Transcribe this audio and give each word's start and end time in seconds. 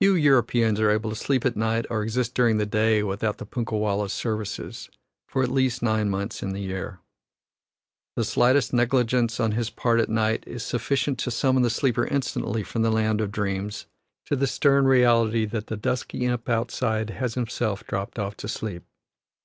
Few 0.00 0.16
Europeans 0.16 0.80
are 0.80 0.90
able 0.90 1.08
to 1.10 1.14
sleep 1.14 1.46
at 1.46 1.54
night 1.56 1.86
or 1.88 2.02
exist 2.02 2.34
during 2.34 2.56
the 2.58 2.66
day 2.66 3.04
without 3.04 3.38
the 3.38 3.46
punkah 3.46 3.76
wallah's 3.78 4.12
services, 4.12 4.90
for 5.28 5.44
at 5.44 5.52
least 5.52 5.84
nine 5.84 6.10
months 6.10 6.42
in 6.42 6.50
the 6.52 6.58
year. 6.62 6.98
The 8.16 8.24
slightest 8.24 8.72
negligence 8.72 9.38
on 9.38 9.52
his 9.52 9.70
part 9.70 10.00
at 10.00 10.08
night 10.08 10.42
is 10.48 10.64
sufficient 10.64 11.20
to 11.20 11.30
summon 11.30 11.62
the 11.62 11.70
sleeper 11.70 12.06
instantly 12.08 12.64
from 12.64 12.82
the 12.82 12.90
land 12.90 13.20
of 13.20 13.30
dreams 13.30 13.86
to 14.26 14.34
the 14.34 14.48
stern 14.48 14.86
reality 14.86 15.44
that 15.46 15.68
the 15.68 15.76
dusky 15.76 16.24
imp 16.26 16.48
outside 16.48 17.10
has 17.10 17.34
himself 17.34 17.86
dropped 17.86 18.18
off 18.18 18.36
to 18.38 18.48
sleep. 18.48 18.82